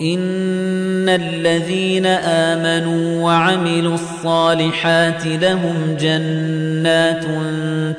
[0.00, 7.24] إن الذين آمنوا وعملوا الصالحات لهم جنات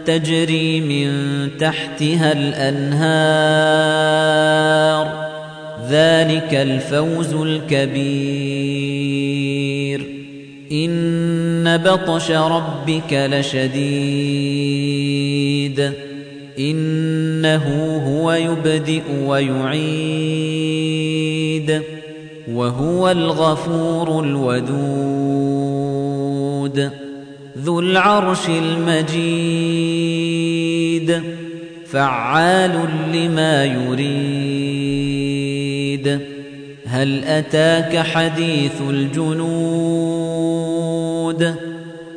[0.05, 1.09] تجري من
[1.59, 3.77] تحتها الأنهار
[5.89, 8.57] ذلك الفوز الكبير
[10.71, 14.37] إن بطش ربك لشديد
[16.59, 20.66] إنه هو يبدئ ويعيد
[22.51, 25.57] وهو الغفور الودود
[27.57, 29.67] ذو العرش المجيد
[31.85, 34.07] فعال لما يريد.
[36.85, 40.37] هل أتاك حديث الجنود؟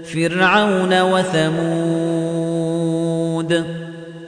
[0.05, 2.31] فرعون وثمود